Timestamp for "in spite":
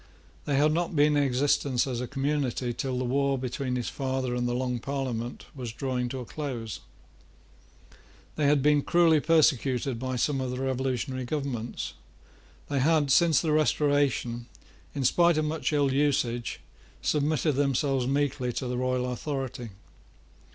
14.95-15.37